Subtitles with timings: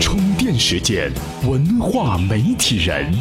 [0.00, 1.10] 充电时间，
[1.44, 3.12] 文化媒体人。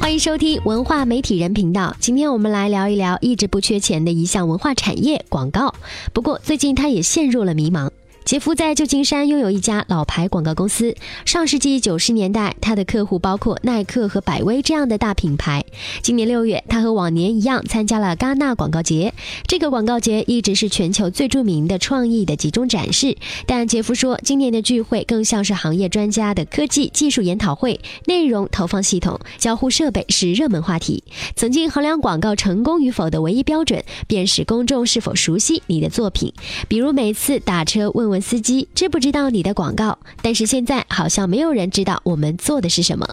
[0.00, 1.94] 欢迎收听文化媒体人频道。
[2.00, 5.74] 今天我们来聊一聊一直不缺钱的一项文化产业——广告。
[6.14, 7.90] 不过最近它也陷入了迷茫。
[8.26, 10.96] 杰夫在旧金山拥有一家老牌广告公司。
[11.24, 15.64] 上世纪九十年代，他的客户包括耐克和百威这样的大品牌。
[16.02, 19.14] 今年六月，他和往年一样参加了戛纳广告节。
[19.46, 23.16] 这个广告节一直是全球最著名的创意的集中展示。
[23.46, 31.04] 但杰夫说，今年的聚会更像是行业专家的科技技术研讨会，内容投放系统、交互设备是热门话题。
[31.36, 36.32] 曾经衡量广告成功与否的唯一标准，便是公众是否熟悉你的作品。
[36.66, 38.15] 比如每次打车问问。
[38.20, 39.98] 司机知不知道你的广告？
[40.22, 43.06] 但是现在好像没有人知道我们做的是什么。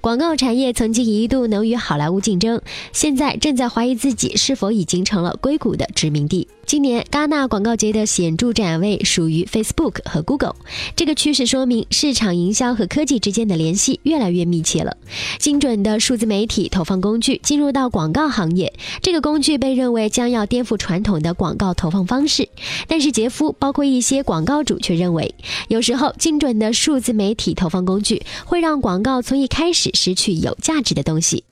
[0.00, 2.60] 广告产业曾经一度能与好莱坞竞争，
[2.92, 6.48] 现在正在怀疑自己是否已经成了硅谷的殖民地。
[6.66, 10.56] 今年戛纳广告节的显著展位属于 Facebook 和 Google，
[10.96, 14.96] 这个趋势说明市场营销和科技之间的联系越来越密切了。
[15.38, 22.48] 精准的数字媒体投放工具进入到广告行业，这个工具被认为将要颠覆传统的广告投放方式。
[22.88, 25.36] 但是杰夫包括一些广告主却认为，
[25.68, 31.42] 有时候精准的数字媒体投放工具会让广告从一开开始失去有价值的东西。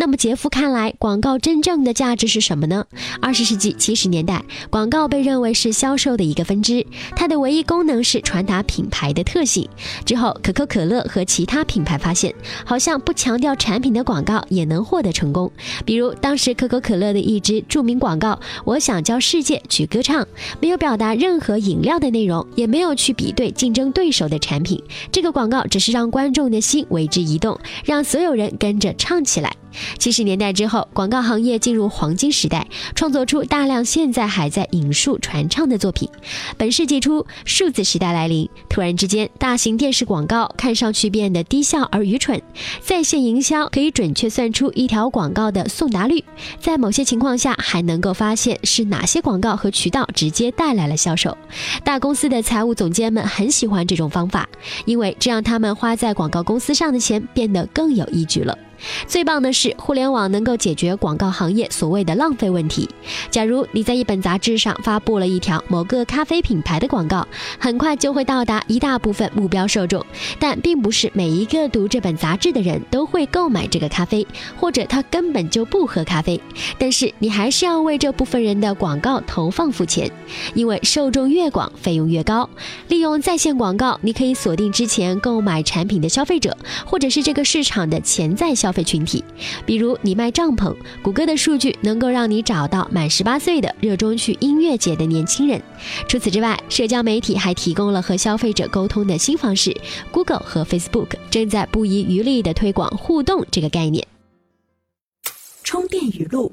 [0.00, 2.84] 那么杰夫看来，广告真正的价值是什么呢？
[3.20, 9.68] 二十世纪七十年代，广告被认为是销售的一个分支，它的唯一功能是传达品牌的特性。
[10.06, 12.32] 之后，可口可乐和其他品牌发现，
[12.64, 15.50] 好像不强调产品的广告也能获得成功。
[15.84, 20.24] 比如，当时可口可乐的一支著名广告“我想教世界去歌唱”，
[20.62, 29.56] 没有表达任何饮料的内容，也没有去比对竞争对手的产品，这个广告只是让观众的心为之一动，让所有人跟着唱起来。
[29.98, 36.08] 七十年代之后，广告行业进入黄金时代，创作出大量现在还在引述传唱的作品。
[36.56, 42.40] 本世纪初，数字时代来临，突然之间，大型电视广告看上去变得低效而愚蠢。
[42.80, 46.22] 在线营销可以准确算出一条广告的送达率，
[46.60, 51.36] 在某些情况下还能够发现是哪些广告和渠道直接带来了销售。
[51.84, 54.48] 大公司的财务总监们很喜欢这种方法，
[54.84, 58.56] 因为这让他们花在广告公司上的钱变得更有依据了。
[59.06, 62.88] 最棒的是，互联网能够解决广告行业所谓的浪费问题。
[63.30, 67.26] 假如你在一本杂志上发布了一条某个咖啡品牌的广告，
[67.58, 70.04] 很快就会到达一大部分目标受众，
[70.38, 74.24] 但并不是每一个读这本杂志的人都会购买这个咖啡，
[74.56, 76.40] 或者他根本就不喝咖啡。
[76.78, 80.08] 但是你还是要为这部分人的广告投放付钱，
[80.54, 82.48] 因为受众越广，费用越高。
[82.86, 86.56] 利用在线广告，你可以锁定之前购买产品的消费者，
[86.86, 88.67] 或者是这个市场的潜在消。
[88.68, 89.24] 消费群体，
[89.64, 95.58] 比如你卖帐篷，谷歌的数据能够让你找到满十八岁的热衷去音乐节的年轻人。
[96.06, 99.74] 除此之外，社交媒体还提供了和消费者沟通的新方式。
[100.12, 104.06] Google 和 Facebook 正在不遗余力地推广互动这个概念。
[105.64, 106.52] 充电语录：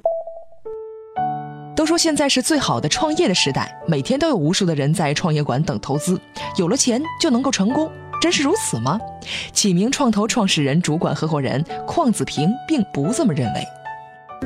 [1.75, 6.17] 都说现在是最好的创业的时代，每天都有无数的人在创业馆等投资，
[6.57, 7.91] 有了钱就能够成功。
[8.25, 8.99] 真是如此吗？
[9.53, 13.63] 启明创投创始人、主管合伙人邝子平并不这么认为。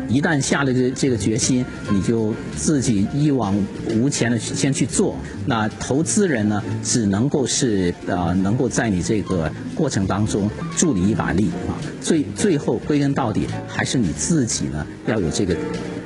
[0.10, 3.56] 一旦下了这这个决心，你就自己一往
[3.96, 5.16] 无前的先去做。
[5.46, 11.72] 那投资人呢，只能够是呃，能够在你这个过程当中助你一把力啊。
[12.02, 15.56] 最最后归根到底，还是你自己呢要有这个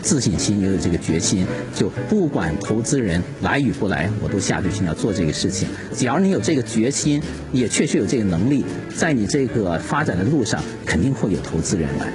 [0.03, 1.47] 自信心，也有这个决心。
[1.73, 5.67] 就不管投资人来与不来，我都下决心要做这个事情。
[5.95, 7.19] 只要你有这个决心，
[7.51, 8.63] 也确实有这个能力，
[8.95, 12.13] 在你这个发展的路上，肯定会有投资人来。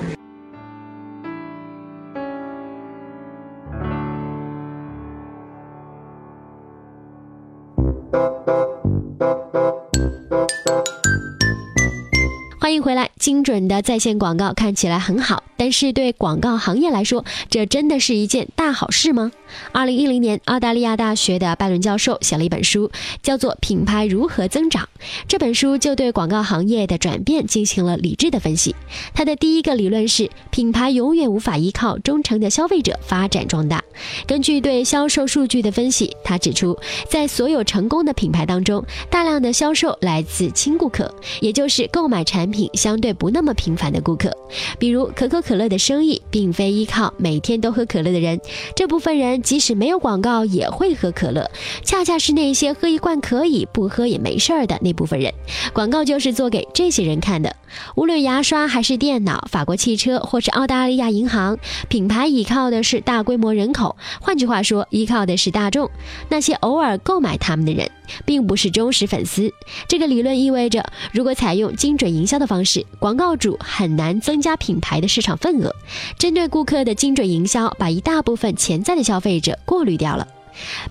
[12.60, 15.42] 欢迎回来，精准的在线广告看起来很好。
[15.56, 19.32] 但是对广告行业来说，这真的是一件大好事吗？
[19.72, 22.90] 二零一零年，澳大利亚大学的拜伦教授写了一本书，
[23.22, 24.84] 叫做《品牌如何增长》。
[25.26, 28.76] 这本书就对广告行业的转变进行了理智的分析。
[29.14, 33.82] 他的第一个理论是，品牌永远无法依靠忠诚的消费者发展壮大。
[34.28, 36.78] 根据对销售数据的分析，他指出，
[37.10, 44.30] 在所有成功的品牌当中，大量的销售来自轻顾客，也就是购买产品相对不那么频繁的顾客，
[44.78, 45.38] 比如可口。
[45.48, 48.38] 可乐的生意并非依靠每天都喝可乐的人，
[48.76, 51.50] 这部分人即使没有广告也会喝可乐，
[51.82, 55.32] 恰恰是那些喝一罐可以不喝也没事儿的那部分人，
[55.72, 57.54] 广告就是做给这些人看的。
[57.94, 65.90] 无论牙刷还是电脑，法国汽车或是澳大利亚银行，品牌依靠的是大规模人口，换句话说，依靠的是大众。
[66.28, 67.90] 那些偶尔购买他们的人，
[68.24, 69.52] 并不是忠实粉丝。
[69.88, 75.74] 这个理论意味着，如果采用精准营销的方式，广告主很难增加品牌的市场份额。
[76.18, 80.26] 针对顾客的精准营销，把一大部分潜在的消费者过滤掉了。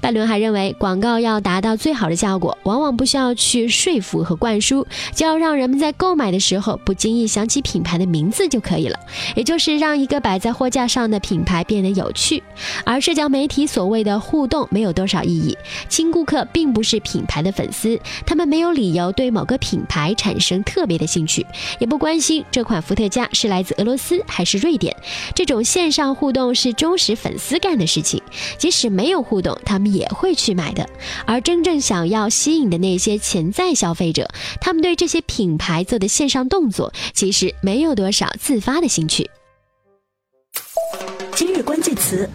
[0.02, 9.00] 拜伦还认为，广告要达到最好的效果，往往不需要去说服和灌输，就要让人们在购买的时候不经意想起品牌的名字就可以了，
[9.36, 12.42] 也就是让一个摆在货架上的品牌变得有趣。
[12.86, 15.58] 而社交媒体所谓的互动没有多少意义，
[15.90, 21.46] 新顾客并不是品牌的粉丝，他们没有理由对某个品牌产生特别的兴趣，
[21.80, 24.96] 也不关心这款伏特加是来自俄罗斯还是瑞典。
[25.34, 28.22] 这种线上互动是忠实粉丝干的事情，
[28.58, 29.57] 即使没有互动。
[29.66, 30.88] 他们也会去买的，
[31.26, 34.28] 而真正想要吸引的那些潜在消费者，
[34.62, 39.30] 他们对这些品牌做的线上动作，其实没有多少自发的兴趣。
[41.36, 42.30] 今日关键词。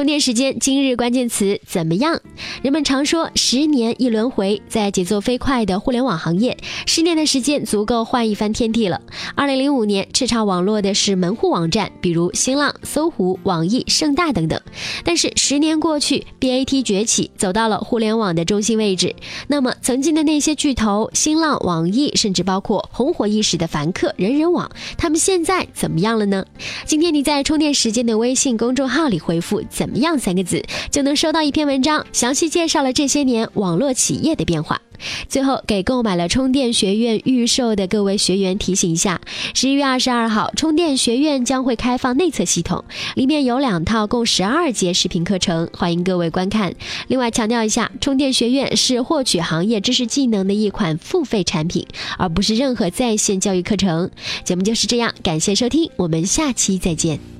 [0.00, 2.18] 充电时间，今日关键词怎么样？
[2.62, 6.56] 人们常说十年一轮回，在节奏飞快的互联网行业，
[6.86, 8.98] 十年的时间足够换一番天地了。
[9.34, 14.58] 二零零五年叱咤网络的是门户网站，比如新浪、搜狐、网易、盛大等等。
[15.04, 19.14] 但是十年过去，BAT 崛起，走到了互联网的中心位置。
[19.48, 26.46] 那么曾经的那些巨头，新浪、网易，甚至包括红火一时的凡客、人人网，他们现在怎么样了呢？
[26.86, 29.62] 今天你在充电时间的微信公众号里回复。
[29.68, 30.18] 怎么样？
[30.18, 34.80] 三个字就能收到一篇文章，详细介绍了这些年网络企业的变化。
[35.28, 39.18] 最后，给购买了充电学院预售的各位学员提醒一下：
[39.54, 42.84] 十一月二十二号，充电学院将会开放内测系统，
[43.14, 46.74] 里面有两套共十二节视频课程，欢迎各位观看。
[47.08, 51.86] 另外强调一下，充电学院是获取行业知识技能的一款付费产品，
[52.18, 54.10] 而不是任何在线教育课程。
[54.44, 57.39] 节目就是这样，感谢收听，我们下期再见。